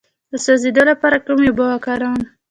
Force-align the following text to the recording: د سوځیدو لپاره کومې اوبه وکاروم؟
د 0.31 0.33
سوځیدو 0.45 0.83
لپاره 0.91 1.17
کومې 1.25 1.47
اوبه 1.49 1.65
وکاروم؟ 1.69 2.21